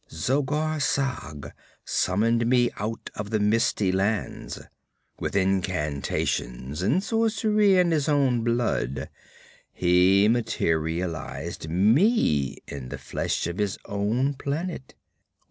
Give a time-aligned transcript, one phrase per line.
[0.09, 1.53] Zogar Sag
[1.85, 4.59] summoned me out of the Misty Lands.
[5.19, 9.09] With incantations and sorcery and his own blood
[9.71, 14.95] he materialized me in the flesh of his own planet.